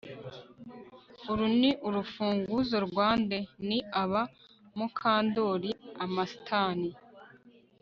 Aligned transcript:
Uru 1.31 1.45
ni 1.59 1.71
urufunguzo 1.87 2.75
rwa 2.87 3.09
nde 3.21 3.39
Ni 3.67 3.79
aba 4.01 4.21
Mukandoli 4.77 5.71
Amastan 6.05 6.79